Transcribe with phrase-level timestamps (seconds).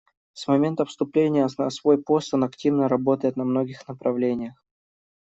[0.33, 4.59] С момента вступления на свой пост он активно работает на многих направлениях.